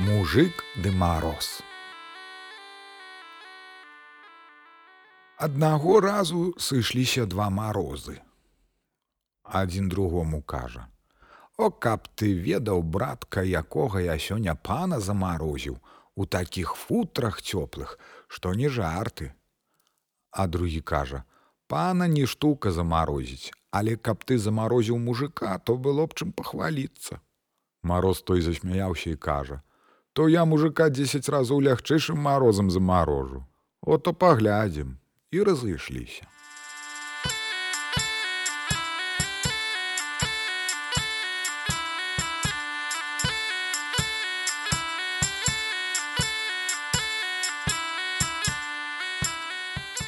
Мужик 0.00 0.64
ды 0.80 0.90
мароз. 0.96 1.60
Аднаго 5.36 6.00
разу 6.00 6.54
сышліся 6.56 7.26
два 7.26 7.50
марозы. 7.50 8.16
Адзін 9.44 9.92
другому 9.92 10.40
кажа: 10.40 10.88
«О, 11.58 11.68
каб 11.68 12.08
ты 12.16 12.32
ведаў, 12.32 12.82
братка, 12.82 13.44
якога 13.44 14.00
я 14.00 14.16
сёння 14.16 14.56
пана 14.56 15.04
замарозіў 15.04 15.76
у 16.16 16.24
такіх 16.24 16.74
футрах 16.80 17.44
цёплых, 17.44 17.98
што 18.26 18.54
не 18.54 18.72
жарты. 18.72 19.32
А 20.30 20.46
другі 20.46 20.80
кажа: 20.80 21.24
«Пана 21.68 22.08
не 22.08 22.24
штука 22.26 22.72
замарозіць, 22.72 23.52
але 23.70 23.96
каб 23.96 24.24
ты 24.24 24.38
замарозіў 24.38 24.96
мужика, 24.96 25.58
то 25.58 25.76
было 25.76 26.06
б 26.06 26.16
чым 26.16 26.32
пахваліцца. 26.32 27.20
Мароз 27.82 28.22
той 28.22 28.40
засмяяўся 28.40 29.10
і 29.10 29.16
кажа: 29.16 29.60
«То 30.12 30.28
я 30.28 30.44
мужика 30.44 30.90
10 30.90 31.28
разоў 31.28 31.60
лягчэйшым 31.62 32.18
марозам 32.18 32.70
замарожу. 32.70 33.46
Ото 33.80 34.12
паглядзім 34.12 34.98
і 35.30 35.42
разышліся. 35.46 36.26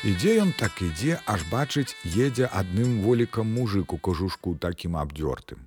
Ідзе 0.02 0.32
ён 0.42 0.50
так 0.58 0.82
ідзе, 0.82 1.20
аж 1.30 1.44
бачыць, 1.46 1.94
едзе 2.02 2.50
адным 2.50 3.06
волікам 3.06 3.46
мужык 3.46 3.94
у 3.94 3.98
кажушку 4.02 4.58
такім 4.58 4.98
абдёртым. 4.98 5.62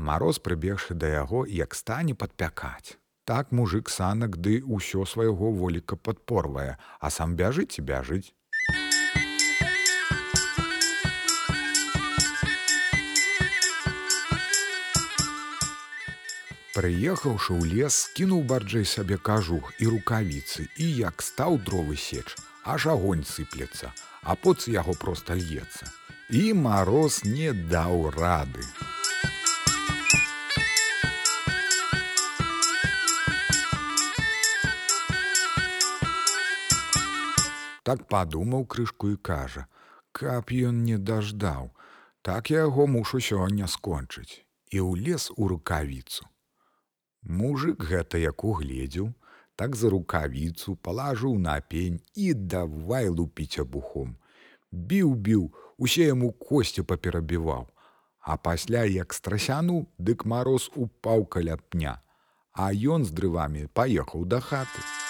Мароз 0.00 0.40
прыбегшы 0.40 0.96
да 0.96 1.12
яго, 1.12 1.44
як 1.44 1.76
стане 1.76 2.16
падпякаць. 2.16 2.96
Так 3.28 3.50
мужик 3.52 3.90
санак 3.92 4.36
ды 4.40 4.64
ўсё 4.64 5.04
свайго 5.04 5.50
воліка 5.52 6.00
падпорвае, 6.00 6.80
а 6.96 7.10
сам 7.12 7.36
бяжыць 7.36 7.76
і 7.76 7.84
бяжыць. 7.90 8.32
Прыехаўшы 16.72 17.52
ў 17.52 17.68
лес, 17.68 18.00
скінуў 18.08 18.48
барджэй 18.48 18.88
сабе 18.88 19.20
кажух 19.20 19.76
і 19.76 19.92
рукавіцы 19.92 20.64
і 20.80 20.88
як 21.04 21.20
стаў 21.20 21.60
дровы 21.68 22.00
сеч, 22.00 22.32
аж 22.64 22.88
агонь 22.96 23.28
сыплецца, 23.28 23.92
а 24.24 24.40
поц 24.40 24.72
яго 24.72 24.96
проста 24.96 25.36
льецца. 25.36 25.84
І 26.32 26.56
мароз 26.56 27.26
не 27.28 27.52
даў 27.52 28.08
рады. 28.16 28.64
Так 37.88 38.02
падумаў 38.12 38.66
крышку 38.72 39.08
і 39.10 39.16
кажа: 39.16 39.62
«Каб 40.18 40.50
ён 40.70 40.80
не 40.84 40.98
даждаў, 41.10 41.70
так 42.20 42.50
яго 42.52 42.84
мушу 42.86 43.20
сёння 43.26 43.68
скончыць 43.74 44.44
і 44.68 44.78
ў 44.84 44.90
лес 45.06 45.30
у 45.36 45.48
рукавіцу. 45.48 46.28
Мужик 47.22 47.86
гэта 47.92 48.20
як 48.20 48.44
угледзеў, 48.44 49.08
так 49.56 49.80
за 49.80 49.88
рукавіцу 49.96 50.76
палажыў 50.76 51.40
на 51.48 51.56
пень 51.60 51.98
і 52.12 52.34
давай 52.34 53.08
лупіць 53.08 53.64
абухом. 53.64 54.14
Біў 54.70 55.16
біў, 55.16 55.48
усе 55.78 56.12
яму 56.12 56.32
косці 56.32 56.82
паперабіваў, 56.82 57.68
А 58.20 58.36
пасля 58.36 58.84
як 58.84 59.14
страсяну, 59.14 59.86
дык 59.96 60.28
мароз 60.28 60.70
упаў 60.76 61.24
каля 61.24 61.56
пня, 61.56 62.00
а 62.52 62.68
ён 62.72 63.08
з 63.08 63.16
дрывамі 63.16 63.68
паехаў 63.72 64.28
да 64.28 64.44
хаты. 64.44 65.07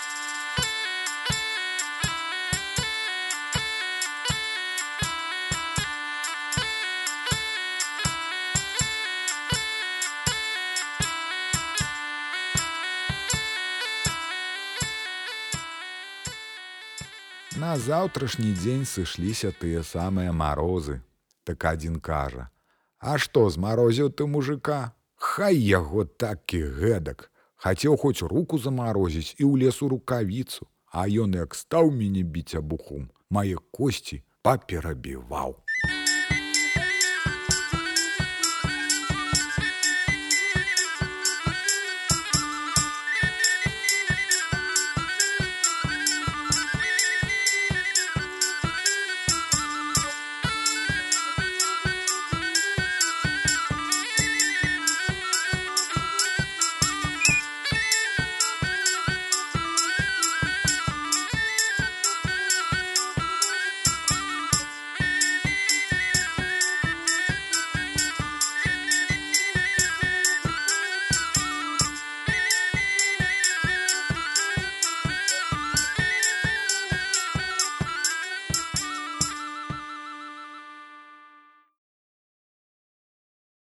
На 17.58 17.74
заўтрашні 17.74 18.52
дзень 18.54 18.84
сышліся 18.86 19.48
тыя 19.50 19.80
самыя 19.82 20.30
марозы. 20.30 21.00
Так 21.42 21.64
адзін 21.66 21.96
кажа: 21.98 22.44
«А 23.10 23.18
што 23.18 23.50
змарозіў 23.50 24.10
ты 24.14 24.26
мужика? 24.30 24.94
Хай 25.16 25.58
яго 25.58 26.04
так 26.04 26.54
і 26.54 26.62
гэтак. 26.78 27.26
Хацеў 27.58 27.98
хоць 27.98 28.22
руку 28.22 28.62
замарозіць 28.62 29.34
і 29.42 29.42
ў 29.42 29.66
лесу 29.66 29.90
рукавіцу, 29.90 30.70
а 30.94 31.10
ён 31.10 31.34
як 31.34 31.58
стаў 31.58 31.90
мяне 31.90 32.22
біць 32.22 32.54
абухом, 32.54 33.10
мае 33.26 33.58
косці 33.74 34.22
паперабіваў. 34.46 35.58